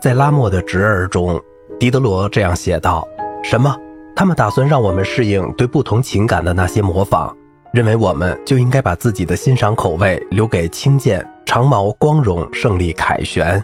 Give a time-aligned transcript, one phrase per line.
[0.00, 1.38] 在拉莫的侄儿中，
[1.78, 3.06] 狄德罗这样写道
[3.44, 3.76] ：“什么？
[4.16, 7.36] 他们打算让我们适应对不同情感的那些模仿，
[7.74, 13.62] 认为我们就应该把自己的欣赏口味留给轻剑、长矛、光荣、胜利、凯旋，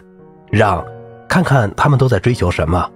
[0.51, 0.85] 让
[1.27, 2.87] 看看他们都在追求什么。”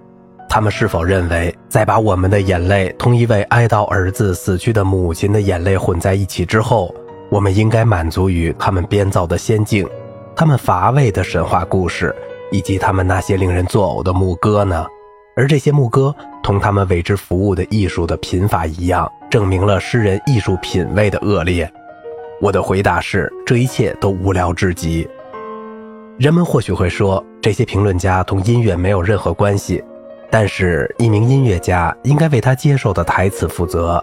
[0.48, 6.94] 他们是否认为，在把我们的眼泪同一位哀悼儿子死去的母亲的眼泪混在一起之后，
[7.28, 9.88] 我们应该满足于他们编造的仙境、
[10.36, 12.14] 他们乏味的神话故事，
[12.52, 14.86] 以及他们那些令人作呕的牧歌呢？
[15.34, 21.68] 而这些牧歌同他们为之服务的艺术的贫乏一样，证明了诗人艺术品味的恶劣。
[22.40, 25.08] 我的回答是，这一切都无聊至极。
[26.18, 29.82] 人们或许会说，这些评论家同音乐没有任何关系。
[30.30, 34.02] 但是，一名音乐家应该为他接受的台词负责，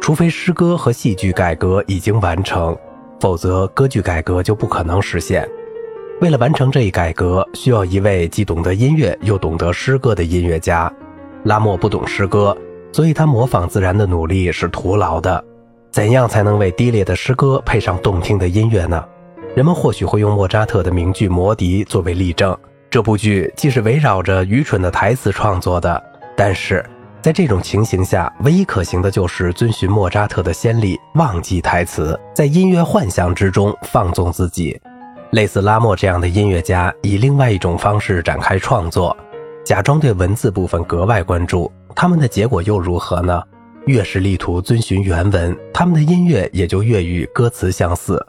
[0.00, 2.76] 除非诗歌和戏剧改革已经完成，
[3.20, 5.48] 否则歌剧改革就不可能实现。
[6.22, 10.90] 为了完成这一改革，需要一位既懂得音乐又懂得诗歌的音乐家。
[11.42, 12.56] 拉莫不懂诗歌，
[12.92, 15.44] 所以他模仿自然的努力是徒劳的。
[15.90, 19.04] 怎样才能为低劣的诗歌配上动听的音乐呢？
[19.56, 22.56] 人们或许会用莫扎特的名剧《魔笛》作为例证。
[22.88, 26.00] 这部剧既是围绕着愚蠢的台词创作的，
[26.36, 26.88] 但是
[27.20, 34.80] 在这种情形下，唯一可行的就是遵循莫扎特的先例，忘记台词，在音乐幻想之中放纵自己。
[35.32, 39.16] 类似拉莫这样的音乐家，以另外一种方式展开创作，
[39.64, 41.72] 假装对文字部分格外关注。
[41.96, 43.42] 他们的结果又如何呢？
[43.86, 48.22] 越是力图遵循原文，他们的音乐也就越与歌词相似。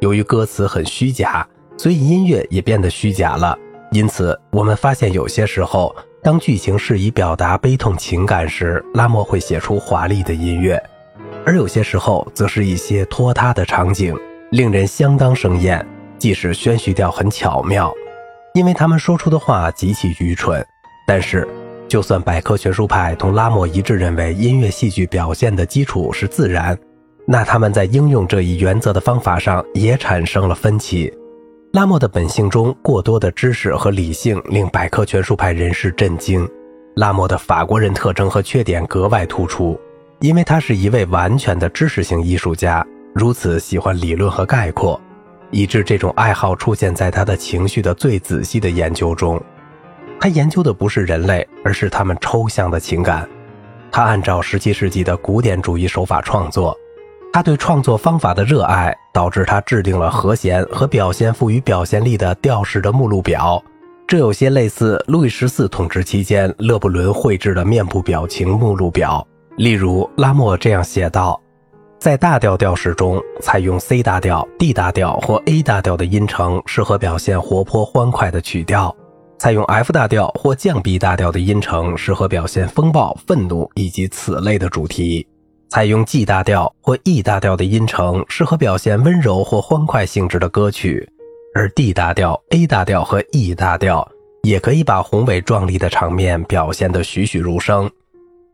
[0.00, 1.46] 由于歌词很虚假，
[1.78, 3.58] 所以音乐也变得虚假了。
[3.90, 10.76] 因此，我们发现有些时候，当剧情适宜表达悲痛情感时，拉莫会写出华丽的音乐；
[11.46, 14.14] 而有些时候，则是一些拖沓的场景，
[14.50, 15.84] 令人相当生厌，
[16.22, 17.92] 即使宣叙调很巧妙，
[18.54, 20.64] 因为他们说出的话极其愚蠢。
[21.04, 21.48] 但是，
[21.88, 26.78] 就算百科全书派同拉莫一致认为音乐戏剧表现的基础是自然，
[27.26, 31.12] 那他们在应用这一原则的方法上也产生了分歧。
[31.72, 36.48] 拉莫的本性中过多的知识和理性令百科全书派人士震惊。
[36.94, 39.76] 拉莫的法国人特征和缺点格外突出，
[40.20, 45.00] 因为他是一位完全的知识型艺术家，如此喜欢理论和概括，
[45.52, 49.40] 以致这种爱好出现在他的情绪的最仔细的研究中。
[50.20, 53.28] 他研究的不是人类，而是他们抽象的情感。
[53.92, 56.76] 他按照17世纪的古典主义手法创作。
[57.32, 63.62] 他对创作方法的热爱，导致他制定了和弦和表现赋予表现力的调式的目录表。
[64.06, 69.26] 这有些类似路易十四统治期间勒布伦绘制的面部表情目录表。
[69.56, 71.40] 例如，拉莫这样写道：
[72.02, 78.92] 在大调调式中，采用 C 大调、D 大调或 A 大调的音程，适合表现活泼欢快的曲调；
[79.38, 85.24] 采用 F 大调或降 B 大调的音程，适合表现风暴、愤怒以及此类的主题。
[85.68, 91.08] 采用 G 大调或 E 大调的音程，适合表现温柔或欢快性质的歌曲；
[91.54, 94.10] 而 D 大调、A 大调和 E 大调
[94.42, 97.88] 也可以把宏伟壮丽的场面表现得栩栩如生。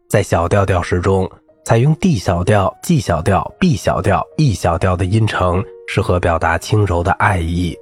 [0.07, 1.27] 在小调调式中，
[1.69, 7.77] 采用 D 小调、G 小调、B 小调、E 小调的音程，适合表达轻柔的爱意；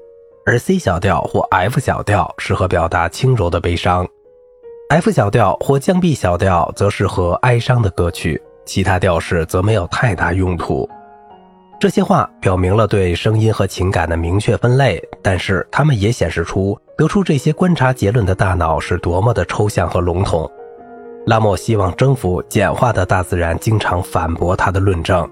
[0.44, 4.04] 而 C 小调或 F 小调适合表达轻柔的悲伤
[4.90, 8.42] ；F 小调或降 B 小调则适合哀伤的歌曲。
[8.64, 10.90] 其他调式则没有太大用途。
[11.78, 20.50] 这些话表明了对声音和情感的明确分类，但是它们也显示出得出这些观察结论的大脑是多么的抽象和笼统。
[21.26, 25.28] 拉莫希望征服简化的大自然，经常反驳他的论证。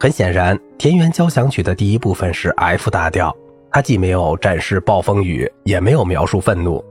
[0.00, 3.34] 很显然，《田园交响曲》的第一部分是 F 大调，
[3.70, 6.82] 它既没有展示暴风雨，也没有描述愤怒。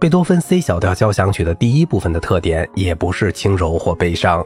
[0.00, 4.44] 贝多芬 C 小调交响曲的第一部分的特点也不是轻柔或悲伤。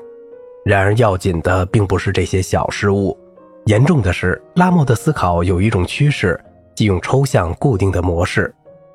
[0.63, 3.19] 然而，要紧的并不是这些小失误，
[3.65, 6.39] 严重的是拉莫的思考有一种趋势，
[6.75, 8.55] 即用抽象固定的模式，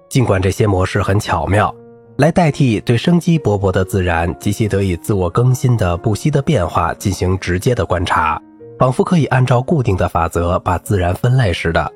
[0.09, 1.73] 尽管这些模式很巧妙，
[2.17, 8.39] 来代替对生机勃勃的自然及其得以自我更新的不息的变化进行直接的观察，
[8.77, 11.91] 仿佛可以按照固定的法则把自然分类似的。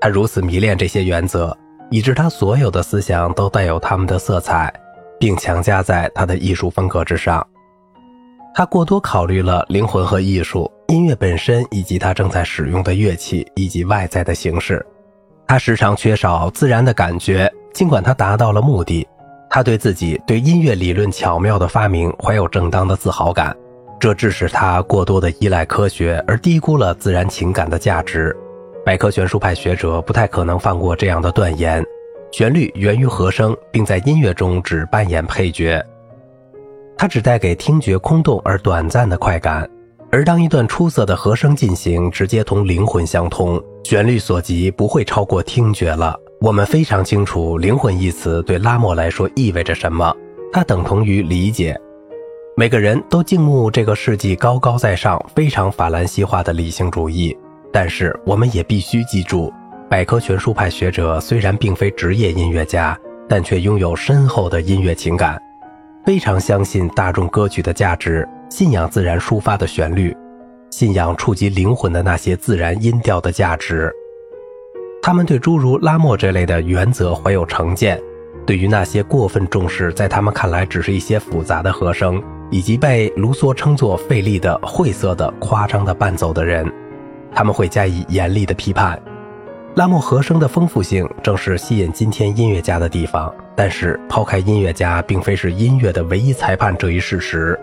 [0.00, 1.56] 他如此迷恋这些原则，
[1.90, 4.72] 以致他所有的思想都带有他们的色彩，
[5.18, 7.44] 并强加在他的艺术风格之上。
[8.54, 14.84] 他过多考虑了灵魂和艺术、音乐本身，以及他正在使用的乐器以及外在的形式。
[15.48, 19.06] 他时常缺少自然的感觉，尽管他达到了目的。
[19.50, 23.56] 他对自己对音乐理论巧妙的发明怀有正当的自豪感，
[23.98, 28.36] 这致使他过多的依赖科学，而低估了自然情感的价值。
[28.84, 31.84] 百科全书派学者不太可能放过这样的断言：
[32.30, 35.84] 旋律源于和声，并在音乐中只扮演配角。
[36.96, 39.68] 它只带给听觉空洞而短暂的快感。
[40.10, 46.18] 而当一段出色的和声进行，直接同灵魂相通，旋律所及不会超过听觉了。
[46.40, 50.14] 我们非常清楚“灵魂”一词对拉莫来说意味着什么，
[50.52, 51.76] 它等同于理解。
[52.56, 57.36] 每个人都敬慕这个世纪高高在上、非常法兰西化的理性主义，
[57.72, 59.52] 但是我们也必须记住，
[59.90, 62.96] 百科全书派学者虽然并非职业音乐家，
[63.28, 65.36] 但却拥有深厚的音乐情感，
[66.06, 68.26] 非常相信大众歌曲的价值。
[68.48, 70.16] 信仰自然抒发的旋律，
[70.70, 73.92] 信仰触及灵魂的那些自然音调的价值。
[75.08, 77.98] 他们对诸如拉莫这类的原则怀有成见，
[78.44, 86.70] 对于那些过分重视在他们看来只是一些复杂的和声，以及被卢梭称作费力的、晦涩的、夸张的伴奏的人，
[87.34, 89.00] 他们会加以严厉的批判。
[89.76, 97.58] 拉莫和声的丰富性正是吸引今天音乐家的地方，但是抛开音乐家并非是音乐的唯一裁判这一事实。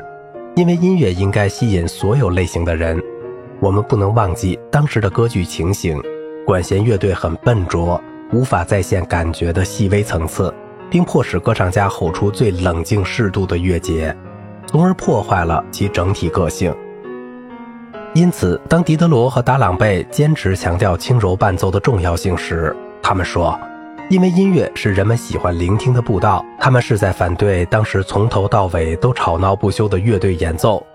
[0.56, 3.00] 因为音乐应该吸引所有类型的人，
[3.60, 6.02] 我们不能忘记当时的歌剧情形。
[6.46, 8.00] 管弦乐队很笨拙，
[8.32, 10.54] 无法再现感觉的细微层次，
[10.92, 14.16] 并迫使歌唱家吼出最冷静适度的乐节，
[14.68, 16.72] 从而破坏了其整体个性。
[18.14, 23.60] 因此，当狄德罗和达朗贝坚持强调轻柔伴奏的重要性时，他们说。
[24.08, 30.86] 因为音乐是人们喜欢聆听的步道，他们是在反对当时从头到尾都吵闹不休的乐队演奏。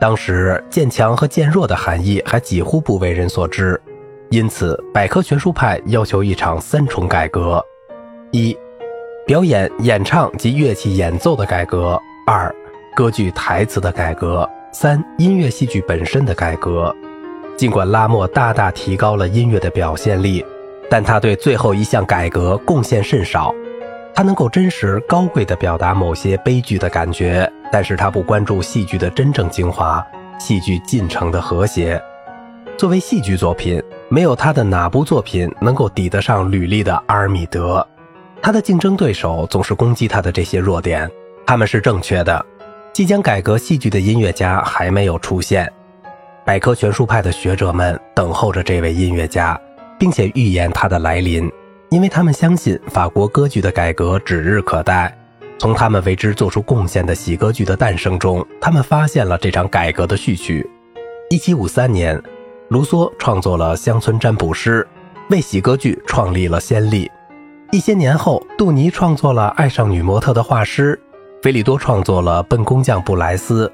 [0.00, 3.78] 当时渐强和渐弱的含义还几乎不为人所知，
[4.34, 7.64] 因此百科全书派要求一场三重改革：
[8.32, 8.58] 一、
[9.24, 11.96] 表演、演唱及乐器演奏的改革；
[12.26, 12.52] 二、
[12.96, 16.92] 歌剧台词的改革；三、音乐戏剧本身的改革。
[17.56, 20.44] 尽管拉莫大大提高了音乐的表现力。
[20.90, 23.54] 但他对最后一项改革贡献甚少，
[24.16, 30.04] 他能够真实高贵地表达某些悲剧的感觉，但是他不关注戏剧的真正精华，
[30.40, 32.02] 戏剧进程的和谐。
[32.76, 33.80] 作为戏剧作品，
[34.14, 37.80] 没有他的哪部作品能够抵得上吕利的《阿尔米德》。
[38.40, 41.10] 他的竞争对手总是攻击他的这些弱点，
[41.44, 42.46] 他们是正确的。
[42.92, 45.68] 即将改革戏剧的音乐家还没有出现，
[46.46, 49.60] 百科全书派的学者们等候着这位音乐家。
[49.98, 51.50] 并且预言他的来临，
[51.88, 55.12] 因为他们相信法国歌剧的改革指日可待。
[55.58, 60.68] 从他们为之做出贡献的喜歌剧的诞生中，他们发现了这场改革的序曲。
[61.30, 62.22] 1753年，
[62.74, 64.84] 卢梭创作了《乡村占卜师》，
[65.32, 67.08] 为喜歌剧创立了先例。
[67.70, 71.00] 一些年后，杜尼创作了《爱上女模特的画师》，
[71.40, 73.68] 菲利多创作了《笨工匠布莱斯》，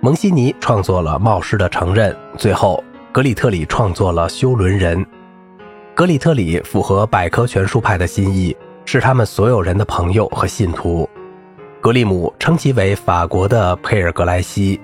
[0.00, 2.80] 蒙西尼创作了《冒失的承认》，最后
[3.10, 5.04] 格里特里创作了《修伦人》。
[5.92, 11.10] 格里特里符合百科全书派的心意，是他们所有人的朋友和信徒。
[11.80, 14.80] 格里姆称其为法国的佩尔格莱西，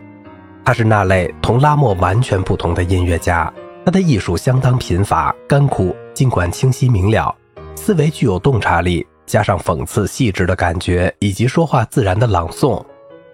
[0.65, 3.53] 他是那类同拉莫完全不同的音乐家。
[3.85, 7.35] 他的艺术相当贫乏、干枯，尽管清晰明了，
[7.75, 12.85] 思维具有洞察力，加上讽刺细致的感觉以及说话自然的朗诵，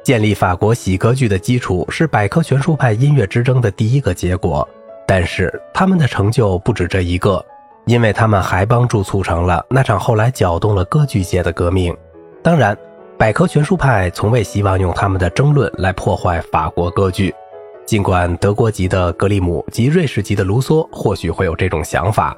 [0.02, 4.68] 建立法国喜歌剧的基础是百科全书派音乐之争的第一个结果。
[5.06, 7.44] 但是他们的成就不止这一个。
[7.86, 11.96] 因为他们还帮助促成了那场后来搅动了歌剧界的革命。
[12.42, 12.76] 当然，
[13.18, 17.34] 百科全书派从未希望用他们的争论来破坏法国歌剧，
[17.86, 22.36] 尽管德国籍的格里姆及瑞士籍的卢梭或许会有这种想法。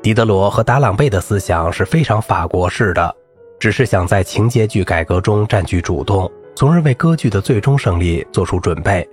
[0.00, 3.12] 狄德罗和达朗贝的思想是非常法国式的，
[3.58, 9.06] 只是想在情节剧改革中占据主动，从而为歌剧的最终胜利做出准备。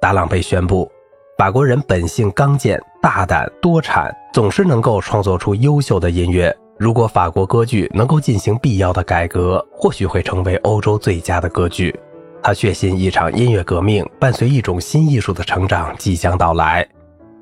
[0.00, 0.90] 达朗贝宣布。
[1.38, 6.54] 法国人本性刚健、大胆、多产，总是能够创作出优秀的音乐。
[6.80, 11.94] 如果法国歌剧能够进行必要的改革，或许会成为欧洲最佳的歌剧。
[12.42, 16.88] 他确信一场音乐革命伴随一种新艺术的成长即将到来。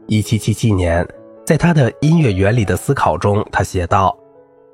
[0.09, 1.07] 一七七七年，
[1.47, 4.13] 在他的《音乐原理的思考》中，他写道：“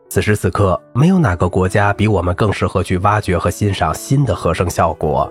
[0.09, 5.30] 此时此刻，没有哪个国家比我们更适合去挖掘和欣赏新的和声效果。”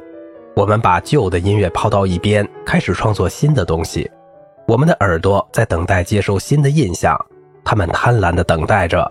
[0.56, 4.08] 我们把旧的音乐抛到一边，开始创作新的东西。
[4.68, 7.20] 我们的耳朵在等待接受新的印象，
[7.66, 9.04] 他们贪婪地等待着，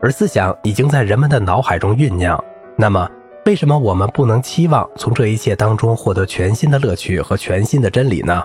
[0.00, 2.42] 而思想已经在人们的脑海中酝酿。
[2.76, 3.08] 那么，
[3.46, 8.42] 为什么我们不能期望从这一切当中获得全新的乐趣和全新的真理呢？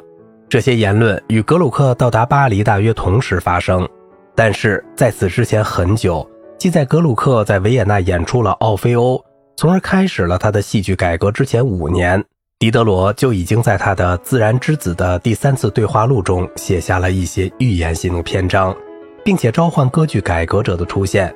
[0.48, 3.88] 这些言论与格鲁克到达巴黎大约同时发生，
[4.36, 9.16] 但是在此之前很久，即在格鲁克在维也纳演出了《奥菲欧》，
[9.58, 12.24] 从而开始了他的戏剧改革之前五年。
[12.58, 18.74] 狄德罗就已经在他的《自然之子》的第三次对话录中写下了一些预言性的篇章，
[19.26, 21.36] 并且召唤歌剧改革者的出现。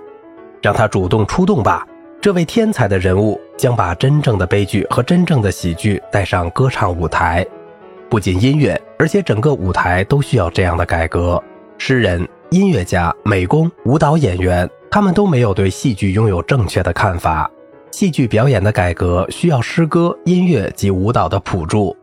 [0.62, 1.86] 让他主动出动吧。
[2.22, 7.46] 这位天才的人物将把真正的悲剧和真正的喜剧带上歌唱舞台。
[8.10, 11.42] 不仅音乐，而且整个舞台都需要这样的改革。
[11.78, 17.50] 诗人、音乐家、美工、舞蹈演员，他们都没有对戏剧拥有正确的看法。
[17.92, 21.96] 戏剧表演的改革需要诗歌、音乐及舞蹈的辅助。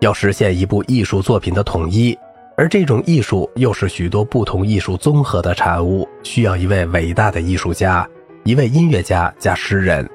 [0.00, 2.18] 要实现一部艺术作品的统一，
[2.56, 8.08] 而这种艺术又是许多不同艺术综合的产物，需要一位伟大的艺术家。
[8.44, 10.08] 一位音乐家加诗人。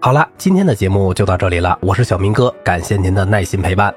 [0.00, 3.94] 好了，今天的节目就到这里了，我是小明哥，感谢您的耐心陪伴。